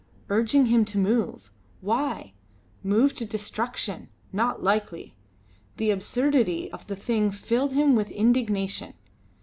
[0.31, 1.51] Urging him to move!
[1.79, 2.33] Why?
[2.83, 4.09] Move to destruction!
[4.33, 5.13] Not likely!
[5.77, 8.95] The absurdity of the thing filled him with indignation.